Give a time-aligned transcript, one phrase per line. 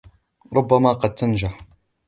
[0.55, 1.57] ربما قد تنجح.